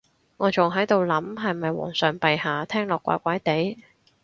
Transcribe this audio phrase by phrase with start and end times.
[0.37, 3.77] 我仲喺度諗係咪皇上陛下，聽落怪怪哋